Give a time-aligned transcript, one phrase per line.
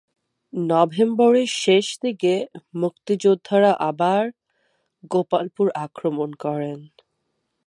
[0.53, 2.33] নভেম্বরের শেষ দিকে
[2.73, 4.23] মুক্তিযোদ্ধারা আবার
[5.11, 6.79] গোপালপুর আক্রমণ করেন।